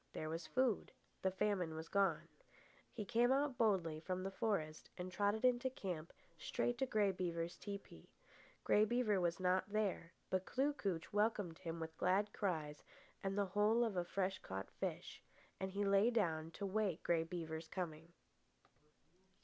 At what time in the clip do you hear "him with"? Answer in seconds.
11.59-11.95